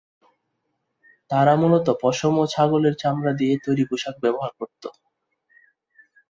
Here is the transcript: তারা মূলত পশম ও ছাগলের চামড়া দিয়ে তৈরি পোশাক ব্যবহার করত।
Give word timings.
তারা 1.31 1.53
মূলত 1.55 1.87
পশম 2.01 2.33
ও 2.37 2.53
ছাগলের 2.53 2.95
চামড়া 2.97 3.33
দিয়ে 3.39 3.53
তৈরি 3.65 3.83
পোশাক 3.89 4.15
ব্যবহার 4.23 4.51
করত। 4.59 4.83